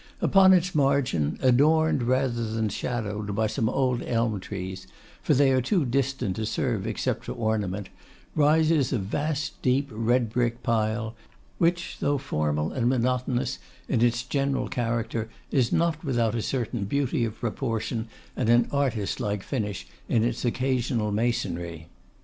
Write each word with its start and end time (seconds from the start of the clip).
Upon 0.19 0.51
its 0.51 0.73
margin, 0.73 1.37
adorned, 1.43 2.01
rather 2.01 2.43
than 2.51 2.69
shadowed, 2.69 3.35
by 3.35 3.45
some 3.45 3.69
old 3.69 4.01
elm 4.01 4.39
trees, 4.39 4.87
for 5.21 5.35
they 5.35 5.51
are 5.51 5.61
too 5.61 5.85
distant 5.85 6.37
to 6.37 6.45
serve 6.47 6.87
except 6.87 7.23
for 7.25 7.33
ornament, 7.33 7.89
rises 8.33 8.91
a 8.91 8.97
vast 8.97 9.61
deep 9.61 9.89
red 9.93 10.31
brick 10.31 10.63
pile, 10.63 11.15
which 11.59 11.97
though 11.99 12.17
formal 12.17 12.71
and 12.71 12.89
monotonous 12.89 13.59
in 13.87 14.01
its 14.01 14.23
general 14.23 14.67
character, 14.67 15.29
is 15.51 15.71
not 15.71 16.03
without 16.03 16.33
a 16.33 16.41
certain 16.41 16.85
beauty 16.85 17.23
of 17.23 17.39
proportion 17.39 18.07
and 18.35 18.49
an 18.49 18.69
artist 18.71 19.19
like 19.19 19.43
finish 19.43 19.85
in 20.09 20.23
its 20.23 20.43
occasional 20.43 21.11
masonry. 21.11 21.89